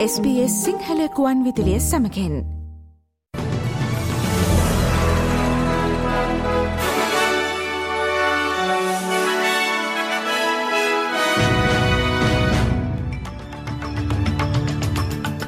SBS 0.00 0.52
සිංහලකුවන් 0.64 1.40
විදිලිය 1.44 1.80
සමකෙන් 1.80 2.34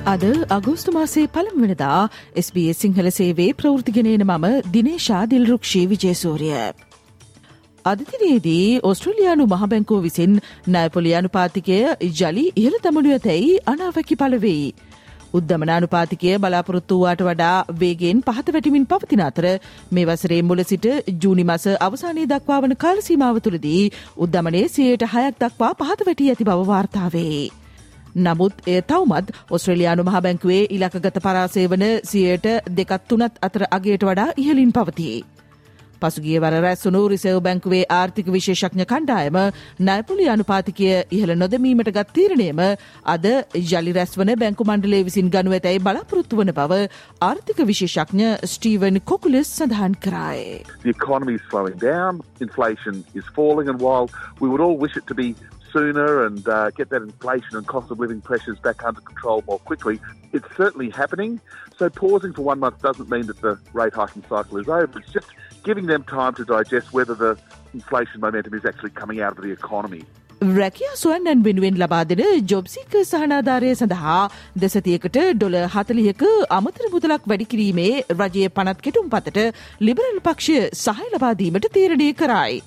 අද 0.07 0.25
අගෝස්තු 0.51 0.93
මාසේ 0.93 1.27
පළම්වනදා 1.27 2.03
SBS 2.37 2.77
Sinhala 2.79 3.11
සේවේ 3.11 3.53
ප්‍රෘතිගෙනන 3.53 4.11
මම 4.21 4.47
දිනේශා 4.73 5.25
දිල්රුක්ෂී 5.27 5.87
විජේසූරිය. 5.87 6.92
අධතිනයේදී 7.85 8.81
ඔස්ට්‍රලයානු 8.83 9.45
මහබැංකෝ 9.47 10.01
විසින් 10.01 10.35
නෑපොලියානු 10.69 11.31
පාතිකය 11.31 11.79
ජලි 12.13 12.45
ඉහළ 12.57 12.79
තමනුව 12.83 13.21
තැයි 13.21 13.53
අනාවැකි 13.67 14.17
පලවෙයි. 14.17 14.67
උද්දමනානුපාතිකය 15.35 16.33
බලාපොරොත්තුවාට 16.39 17.23
වඩා 17.23 17.57
වේගෙන් 17.81 18.21
පහත 18.23 18.55
වැටිමින් 18.55 18.87
පවතින 18.87 19.23
අතර 19.23 19.47
මේ 19.91 20.07
වසරේ 20.07 20.43
මුල 20.43 20.63
සිට 20.65 20.87
ජූනි 21.23 21.45
මස 21.45 21.67
අවසානයේ 21.81 22.29
දක්වාවන 22.29 22.77
කාලසීමාව 22.77 23.41
තුළදී 23.41 23.83
උද්දමනයේ 24.19 24.69
සියයට 24.69 25.09
හයක් 25.09 25.43
දක්වා 25.43 25.73
පහත 25.75 26.09
වැටි 26.09 26.31
ඇති 26.31 26.45
බව 26.45 26.67
වාර්තාවේ. 26.67 27.43
නමුත් 28.17 28.55
එය 28.67 28.81
තවමත් 28.85 29.37
ඔස්ට්‍රලයානු 29.51 30.03
මහබැංකුවේ 30.05 30.63
ඉලකගත 30.71 31.21
පරාසය 31.21 31.69
වන 31.69 31.87
සියයට 32.05 32.49
දෙකත් 32.73 33.09
තුනත් 33.09 33.39
අතර 33.43 33.65
අගේට 33.71 34.05
වඩා 34.05 34.35
ඉහලින් 34.37 34.73
පවතියේ. 34.73 35.32
පසුගිය 36.03 36.39
වර 36.45 36.57
රැස්සුණු 36.65 37.03
රිසව් 37.13 37.39
බැංකුවේ 37.47 37.83
ආර්ථික 37.97 38.31
විශේෂඥ 38.37 38.87
කණ්ඩායම 38.93 39.39
නයපුලි 39.89 40.29
අනුපාතිකය 40.35 40.91
ඉහළ 41.19 41.35
නොදමීමට 41.37 41.93
ගත් 41.97 42.17
තීරණයම 42.19 42.63
අද 43.15 43.27
ජලි 43.71 43.95
රැස්වන 43.99 44.35
බැංකු 44.43 44.69
මණ්ඩලේ 44.71 45.03
විසින් 45.09 45.31
ගනු 45.31 45.57
ඇතැයි 45.59 45.85
බලාපොරොත්තු 45.87 46.41
වන 46.41 46.55
බව 46.59 46.81
ආර්ථික 47.23 47.65
විශේෂඥ 47.73 48.29
ස්ටීවන් 48.55 49.01
කොකුලස් 49.05 49.55
සඳහන් 49.57 49.97
කරාය. 50.05 50.45
The 50.83 50.91
economy 50.91 51.35
is 51.35 51.45
slowing 51.51 51.79
down, 51.79 52.23
inflation 52.41 53.05
is 53.15 53.25
falling, 53.35 53.69
and 53.69 53.81
while 53.81 54.11
we 54.41 54.49
would 54.49 54.61
all 54.61 54.79
wish 54.79 54.97
it 54.97 55.07
to 55.07 55.15
be 55.15 55.29
sooner 55.73 56.25
and 56.25 56.49
uh, 56.49 56.71
get 56.71 56.91
that 56.91 57.03
inflation 57.03 57.57
and 57.57 57.67
cost 57.67 57.91
of 57.91 57.99
living 57.99 58.21
pressures 58.21 58.59
back 58.59 58.85
under 58.85 59.01
control 59.01 59.43
more 59.47 59.59
quickly. 59.61 60.01
It's 60.33 60.49
certainly 60.57 60.91
happening. 60.91 61.41
So 61.79 61.91
pausing 61.91 62.33
for 62.33 62.43
one 62.43 62.61
month 62.61 62.81
doesn't 62.83 63.11
mean 63.11 63.27
that 63.27 63.41
the 63.41 63.59
rate 63.73 63.95
hiking 63.95 64.25
cycle 64.29 64.59
is 64.59 64.69
over. 64.69 64.99
It's 64.99 65.13
just 65.13 65.29
giving 65.65 65.87
them 65.87 66.05
time 66.05 66.35
to 66.35 66.45
digest 66.47 66.93
whether 66.93 67.15
the 67.15 67.39
inflation 67.75 68.21
momentum 68.21 68.55
is 68.55 68.65
actually 68.65 68.91
coming 68.93 69.21
out 69.21 69.39
of 69.39 69.45
the 69.45 69.53
economy. 69.53 70.05
රැකියා 70.59 70.95
සුවන්නන් 71.01 71.43
වෙනුවෙන් 71.43 71.77
ලබා 71.79 71.99
දෙන 72.05 72.23
ජොබ්සික 72.53 72.95
සහනාධාරය 73.11 73.69
සඳහා 73.81 74.15
දෙසතියකට 74.63 75.19
ඩොල 75.35 75.57
හතලියක 75.75 76.23
අමතර 76.51 76.89
මුදලක් 76.95 77.29
වැඩිකිරීමේ 77.33 77.93
රජය 78.17 78.49
පනත් 78.57 78.79
කෙටුම් 78.87 79.11
පතට 79.13 79.45
liberal 79.81 80.19
පක්ෂය 80.21 80.57
සහය 80.85 81.07
ලබාදීමට 81.15 81.69
තීරණය 81.77 82.09
කරයි. 82.23 82.63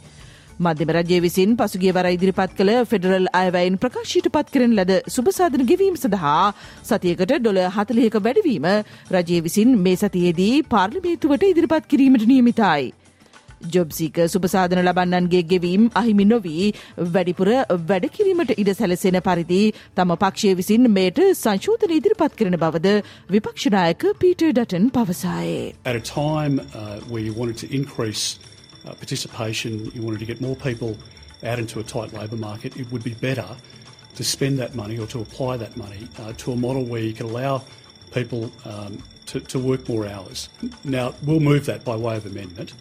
මධ්‍යම 0.58 0.92
රජය 0.92 1.20
විසින් 1.22 1.56
පසුගිය 1.58 1.92
වර 1.92 2.08
ඉදිරිපත් 2.10 2.52
කළ 2.56 2.72
ෆෙඩරල් 2.86 3.28
අයවයින් 3.34 3.78
ප්‍රකාශීට 3.78 4.30
පත් 4.32 4.54
කරන 4.54 4.76
ලද 4.76 5.00
සුභසාධන 5.10 5.68
ගෙවීම 5.68 5.96
සඳහා 5.98 6.54
සතියකට 6.84 7.34
ඩොල 7.34 7.60
හතලයක 7.70 8.16
වැඩවීම 8.22 8.68
රජය 9.12 9.40
විසින් 9.44 9.74
මේ 9.80 9.98
සතියේදී 9.98 10.54
පාර්ලිමේතුවට 10.66 11.44
ඉදිරිපත් 11.46 11.88
කිරීමට 11.88 12.28
නියමිතයි. 12.28 12.94
ජොබ්සික 13.68 14.18
සුපසාධන 14.28 14.82
ලබන්නන්ගේ 14.82 15.44
ගෙවීම් 15.46 15.92
අහිමි 15.96 16.26
නොවී 16.26 16.72
වැඩිපුර 17.10 17.52
වැඩකිරීමට 17.86 18.56
ඉඩ 18.56 18.74
සැලසෙන 18.74 19.20
පරිදි 19.22 19.62
තම 19.96 20.16
පක්ෂය 20.18 20.56
විසින් 20.56 20.92
මේට 20.94 21.24
සංශෝධන 21.36 21.96
ඉදිරිපත් 21.98 22.36
කරන 22.38 22.58
බවද 22.58 22.98
විපක්ෂනායක 23.30 24.10
Peter 24.18 24.50
Dutton 24.50 24.92
පවසායේ. 24.92 25.72
At 28.87 28.93
a 28.93 28.97
time 28.97 28.97
uh, 28.97 28.97
where 28.97 29.13
you 29.13 29.27
wanted 29.27 29.27
to 29.27 29.27
increase 29.27 29.27
uh, 29.27 29.75
participation, 29.75 29.91
you 29.95 30.03
wanted 30.03 30.19
to 30.21 30.27
get 30.27 30.41
more 30.41 30.57
people 30.57 30.97
out 31.45 31.59
into 31.59 31.81
a 31.81 31.83
tight 31.83 32.13
labour 32.13 32.37
market, 32.37 32.77
it 32.77 32.91
would 32.91 33.05
be 33.05 33.15
better 33.15 33.47
to 34.15 34.25
spend 34.25 34.59
that 34.59 34.75
money 34.75 34.99
or 34.99 35.07
to 35.07 35.21
apply 35.21 35.57
that 35.57 35.77
money 35.77 36.09
uh, 36.19 36.33
to 36.33 36.53
a 36.53 36.57
model 36.57 36.85
where 36.85 37.03
you 37.03 37.13
can 37.13 37.27
allow 37.27 37.63
people 38.13 38.51
um, 38.65 39.03
to, 39.27 39.41
to 39.41 39.59
work 39.59 39.89
more 39.89 40.07
hours. 40.07 40.49
Now, 40.85 41.15
we'll 41.25 41.41
move 41.41 41.67
that 41.67 41.85
by 41.85 41.97
way 41.97 42.17
of 42.17 42.27
amendment. 42.27 42.75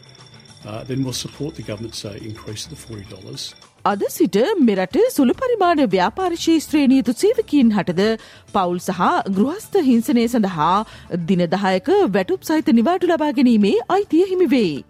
Uh, 0.65 0.83
then 0.83 1.03
we'll 1.03 1.13
support 1.13 1.55
the 1.55 1.63
government's 1.63 2.05
uh, 2.05 2.17
increase 2.21 2.65
of 2.65 2.71
the 2.71 2.95
$40. 2.95 3.53
අද 3.85 4.03
සිට 4.09 4.35
මෙරට 4.59 4.97
සුළු 5.11 5.33
පරිමාණ 5.33 5.85
ව්‍යාපාර 5.85 6.35
ශේත්‍රයේ 6.35 6.87
නියුතු 6.87 7.11
සේවකීන් 7.11 7.71
හටද 7.71 8.17
පවුල් 8.53 8.77
සහ 8.77 9.01
ගෘහස්ථ 9.29 9.77
හිංසනය 9.77 10.27
සඳහා 10.27 10.85
දින 11.27 11.39
දහයක 11.39 11.89
වැටුප් 12.13 12.43
සහිත 12.43 12.67
නිවාඩු 12.67 13.07
ලබා 13.07 13.31
ගැනීමේ 13.31 13.73
අයිතිය 13.89 14.23
හිමිවෙයි. 14.23 14.85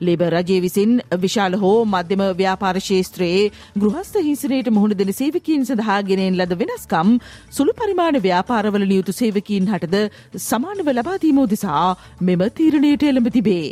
ලේබ 0.00 0.22
රජය 0.28 0.58
විසින් 0.60 0.92
විශාල 1.18 1.56
හෝ 1.56 1.76
මධ්‍යම 1.86 2.24
ව්‍යාපාර 2.36 2.74
ශේත්‍රයේ 2.80 3.44
ගෘහස්ථ 3.76 4.18
හිංසනයට 4.20 4.70
මුහුණ 4.70 4.96
දෙන 4.96 5.12
සේවකීන් 5.12 5.66
සඳහා 5.66 6.00
ගෙනෙන් 6.04 6.38
ලද 6.38 6.58
වෙනස්කම් 6.60 7.14
සුළු 7.50 7.76
පරිමාණ 7.76 8.20
ව්‍යාපාරවල 8.22 8.86
නියුතු 8.86 9.14
සේවකීන් 9.14 9.70
හටද 9.70 10.02
සමානව 10.42 10.92
ලබාදීම 10.92 11.40
උදෙසා 11.40 11.86
මෙම 12.22 12.44
තීරණයට 12.52 13.04
එළඹ 13.04 13.32
තිබේ. 13.32 13.66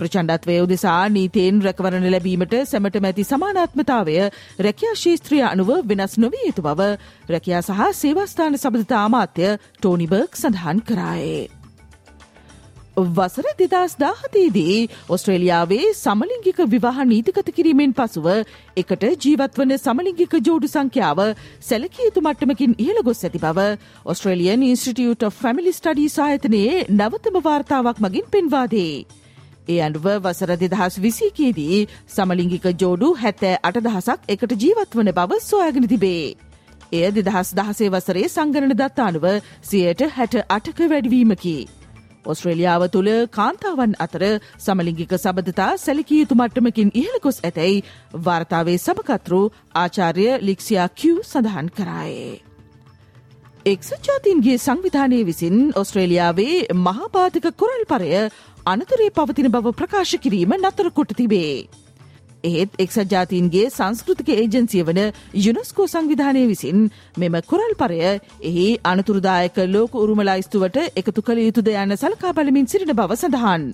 ප්‍රචණ්ඩත්වය 0.00 0.56
උදෙසා 0.60 1.00
නීතයෙන් 1.08 1.60
රැකවරණ 1.62 2.08
ලැබීමට 2.10 2.54
සැමට 2.66 3.00
මැති 3.00 3.24
සමානාත්මතාවය 3.24 4.16
රැකයා 4.60 4.94
ශේත්‍රිය 4.96 5.42
අනුව 5.44 5.74
වෙනස් 5.84 6.16
නොවිය 6.18 6.46
යුතු 6.48 6.62
බව 6.62 6.88
රැකයා 7.30 7.62
සහ 7.62 7.90
සේවස්ථාන 7.96 8.58
සබඳතා 8.58 9.04
අමාත්‍ය 9.04 9.52
ටෝනිබර්ග් 9.76 10.40
සඳහන් 10.40 10.82
කරායේ. 10.84 11.63
වසර 12.96 13.46
දෙදස් 13.60 13.96
දාහතේදී 13.96 14.88
ඔස්ට්‍රේලියාවේ 15.08 15.86
සමලිංගික 15.94 16.60
විවාහ 16.68 17.04
නීතිගත 17.04 17.50
කිරීමෙන් 17.50 17.92
පසුව 17.92 18.28
එකට 18.76 19.02
ජීවත්වන 19.18 19.74
සමලිංගික 19.76 20.36
ජෝඩු 20.40 20.68
සංඛ්‍යාව 20.68 21.22
සැලකිය 21.60 22.06
යුතු 22.06 22.22
මට්ටමකින් 22.22 22.78
ඉහළ 22.78 23.02
ගොස් 23.02 23.24
ඇති 23.24 23.40
බව 23.40 23.66
Australian 24.06 24.62
Institute 24.64 25.22
of 25.22 25.34
Family 25.36 25.72
Study 25.72 26.08
සාහිතනයේ 26.10 26.86
නවතම 26.90 27.42
වාර්තාවක් 27.42 28.00
මගින් 28.00 28.30
පෙන්වාදේ. 28.30 29.04
ඒ 29.68 29.82
අනුව 29.82 30.08
වසර 30.22 30.56
දෙදහස් 30.56 31.02
විසිකේදී 31.02 31.84
සමලිංගික 32.08 32.72
ජෝඩු 32.78 33.14
හැත්තෑ 33.18 33.62
අටදහසක් 33.62 34.28
එකට 34.30 34.60
ජීවත්වන 34.60 35.14
බව 35.14 35.40
සොයාගෙන 35.42 35.88
තිබේ. 35.88 36.26
එය 36.94 37.06
දෙදහස් 37.12 37.56
දහසේ 37.56 37.92
වසරේ 37.92 38.28
සංගණන 38.30 38.76
දත්තානුව 38.76 39.32
සියයට 39.62 40.10
හැට 40.12 40.44
අටක 40.48 40.84
වැඩවීමකි. 40.86 41.58
ඔස්ට්‍රේලියාව 42.24 42.86
තුළ 42.88 43.10
කාන්තාවන් 43.30 43.92
අතර 43.98 44.24
සමලිංගික 44.58 45.12
සබඳතා 45.16 45.70
සැලකිය 45.78 46.20
යුතු 46.20 46.34
මට්ටමකින් 46.34 46.94
ඉහළ 46.94 47.18
ගොස් 47.22 47.38
ඇතැයි 47.42 47.84
වාර්තාවේ 48.24 48.78
සමකත්රු 48.78 49.42
ආචාර්ය 49.74 50.26
ලික්සියා 50.40 50.88
කිව් 50.94 51.22
සඳහන් 51.24 51.70
කරායේ. 51.70 52.34
එක්සත් 53.66 54.02
ජාතීන්ගේ 54.04 54.58
සංවිධානය 54.58 55.20
විසින් 55.24 55.56
ඔස්ට්‍රේලියාවේ 55.74 56.56
මහාපාතික 56.80 57.46
කොරල් 57.56 57.86
පරය 57.86 58.10
අනතුරේ 58.66 59.10
පවතින 59.12 59.48
බව 59.50 59.72
ප්‍රකාශ 59.74 60.14
කිරීම 60.18 60.52
නතරකොට 60.58 61.16
තිබේ. 61.16 61.83
එහෙත් 62.44 62.74
එක්සත් 62.78 63.12
ජාතීන්ගේ 63.12 63.66
සංස්කෘතික 63.70 64.30
ඒජන්සිය 64.34 64.82
වන 64.82 65.00
යුනස්කෝ 65.38 65.86
සංවිධානය 65.86 66.42
විසින් 66.46 66.84
මෙම 67.16 67.38
කොරල් 67.44 67.72
පරය 67.76 68.00
එහි 68.42 68.66
අනතුරුදායක 68.84 69.58
ලෝක 69.68 69.96
උරුමලායිස්තුවට 69.96 70.78
එකතු 70.94 71.20
කළ 71.20 71.40
යුතුද 71.40 71.72
යන්න 71.74 71.96
සලකා 71.96 72.34
බලමින් 72.34 72.66
සිටින 72.66 72.94
බව 72.94 73.10
සඳහන්. 73.14 73.64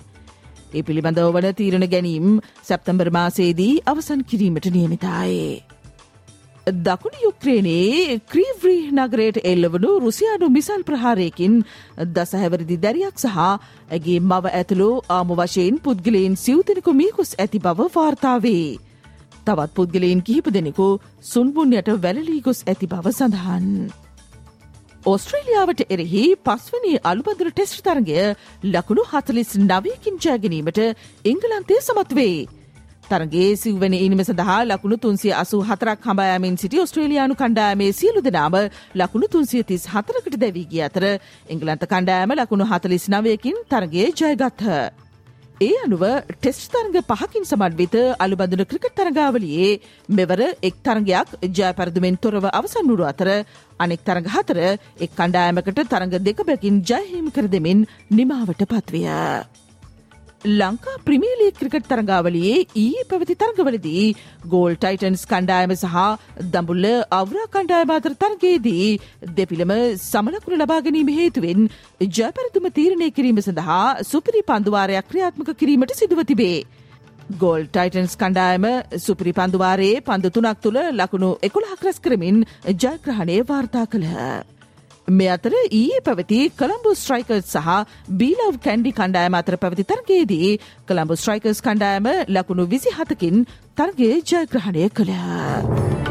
ඒ 0.73 0.83
පිළිබඳව 0.83 1.29
වන 1.31 1.51
තීරණ 1.55 1.87
ගැනීම් 1.87 2.39
සැප්තම්බර් 2.63 3.11
මාසේදී 3.11 3.73
අවසන් 3.85 4.25
කිරීමට 4.25 4.71
නියමිතායේ. 4.71 5.80
දකුණු 6.67 7.17
යුක්්‍රේණයේ 7.23 8.19
ක්‍රීව්‍රී 8.23 8.91
නගරයට 8.93 9.37
එල්ලවනු 9.43 9.91
රුසියානු 9.99 10.49
මිසල් 10.49 10.83
ප්‍රහාරයකින් 10.83 11.55
දසහැවරදි 12.09 12.77
දැරියක් 12.77 13.17
සහ 13.17 13.37
ඇගේ 13.37 14.19
මව 14.21 14.45
ඇතුළු 14.51 14.89
ආම 15.09 15.33
වශයෙන් 15.33 15.79
පුද්ගලයෙන් 15.79 16.35
සිව්තෙනෙකු 16.35 16.93
මීකුස් 16.93 17.31
ඇති 17.35 17.59
බව 17.59 17.89
වාර්තාවේ. 17.95 18.77
තවත් 19.45 19.71
පුද්ගලයෙන් 19.71 20.21
කිහිප 20.21 20.47
දෙනෙකු 20.49 20.87
සුන්බුන්යට 21.23 21.89
වැලලී 21.97 22.41
ගොස් 22.41 22.63
ඇති 22.63 22.87
බව 22.87 23.05
සඳහන්. 23.11 23.67
ඕස්ට්‍රේලියාවට 25.05 25.81
එරෙහි 25.89 26.23
පස්වනි 26.45 26.93
අලුබඳර 27.03 27.49
ටෙස්ට් 27.49 27.83
තරගය 27.83 28.21
ලකුණු 28.65 29.03
හතලිස් 29.11 29.51
නවයකින් 29.59 30.15
ජයගැනීමට 30.19 30.81
එංගලන්තය 31.25 31.75
සමත්වේ. 31.81 32.60
තරගේ 33.11 33.49
සිව්වැනි 33.57 33.99
ඉනිම 34.05 34.23
සඳහා 34.23 34.59
ලකුණු 34.65 34.97
තුන්සිය 34.97 35.33
අසු 35.35 35.59
හතරක් 35.63 36.07
හඹයාමින් 36.07 36.57
සිටි 36.57 36.81
ඔස්ට්‍රේලයානු 36.83 37.35
කණ්ඩායමේ 37.35 37.91
සියලු 37.93 38.21
දෙනාම 38.21 38.57
ලකුණු 38.95 39.27
තුන්සිය 39.27 39.63
තිස් 39.65 39.85
හතරකට 39.87 40.35
දැවීගිය 40.37 40.83
අතර 40.83 41.05
එංගලන්ත 41.49 41.85
කණ්ඩායම 41.85 42.35
ලකුණු 42.39 42.67
හතලිස් 42.71 43.07
නවයකින් 43.09 43.63
තරගේ 43.67 44.09
ජයගත්හ. 44.13 44.67
ඒ 45.61 45.73
අනුව 45.79 46.03
ටෙස්ට් 46.33 46.73
තරග 46.73 46.95
පහකින් 47.09 47.43
සමන්විත 47.45 47.95
අලුබඳුන 48.17 48.63
ක්‍රිකට් 48.65 48.95
තරගාවලියේ 48.99 49.79
මෙවර 50.09 50.41
එක් 50.61 50.75
තරගයක් 50.81 51.35
ජයපරදුමෙන් 51.51 52.17
තොරව 52.17 52.49
අවසන් 52.51 52.89
වුරු 52.89 53.05
අතර 53.05 53.29
අනෙක් 53.79 54.01
තරග 54.01 54.25
හතර 54.27 54.59
එක් 54.99 55.11
කණ්ඩායමකට 55.13 55.87
තරග 55.87 56.13
දෙකබැකින් 56.19 56.83
ජයහිම 56.83 57.27
කර 57.31 57.45
දෙමින් 57.47 57.85
නිමාවට 58.11 58.65
පත්විය. 58.65 59.09
ලංකා 60.43 60.99
ප්‍රමියලි 61.05 61.47
ක්‍රිකට් 61.53 61.87
තරගාවලියේ 61.87 62.65
ඊ 62.75 63.03
පැවති 63.09 63.35
තරගවලදී 63.35 64.05
ගෝල් 64.45 64.75
ටයිටන්ස් 64.75 65.25
කණ්ඩායම 65.25 65.73
සහ 65.73 65.97
දඹුල්ල 66.47 66.87
අවරා 67.11 67.45
කණ්ඩායම 67.47 67.91
අතර 67.91 68.13
තරගයේදී 68.15 68.87
දෙපිළම 69.37 69.73
සමලකුණ 70.01 70.57
ලබා 70.57 70.81
ගැනීම 70.81 71.11
හේතුවෙන් 71.11 71.69
ජයපරතුම 72.09 72.65
තීරණය 72.71 73.09
කිරීම 73.11 73.41
සඳහා 73.41 73.83
සුපිරි 74.03 74.41
පන්දුවාරයක් 74.43 75.11
ක්‍රියාත්මක 75.11 75.51
කිරීමට 75.55 75.93
සිදුව 75.95 76.23
තිබේ. 76.23 76.65
ගෝල් 77.37 77.67
ටයිටන්ස් 77.67 78.17
කණ්ඩායම 78.17 78.65
සුපිරි 78.99 79.33
පන්දුවාරයේ 79.33 80.01
පන්දු 80.01 80.33
තුනක් 80.37 80.65
තුළ 80.65 80.81
ලකුණු 80.93 81.29
එකොළහක් 81.43 81.85
රැස් 81.85 81.99
කරමින් 81.99 82.41
ජයග්‍රහණය 82.75 83.37
වාර්තා 83.45 83.85
කළහ. 83.87 84.17
මේ 85.07 85.29
අතර 85.29 85.53
ඊයේ 85.71 86.01
පැවති 86.01 86.39
කළම්බු 86.53 86.93
ස්ට්‍රයිකර්ස් 86.93 87.51
සහ 87.53 87.69
බීලව් 88.13 88.59
කැන්ඩි 88.59 88.93
කණ්ඩායම 88.93 89.35
අතර 89.35 89.57
පැවති 89.57 89.83
තරගයේදී 89.85 90.51
කළම්බු 90.87 91.15
ස්ට්‍රයිකර්ස් 91.15 91.61
කණ්ඩායම 91.61 92.09
ලකුණු 92.29 92.67
විසි 92.67 92.89
හතකින් 92.91 93.45
තරගේ 93.75 94.15
ජයග්‍රහණය 94.23 94.89
කළ. 94.91 96.10